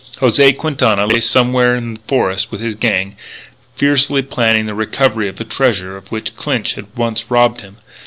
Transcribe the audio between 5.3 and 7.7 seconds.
the treasure of which Clinch had once robbed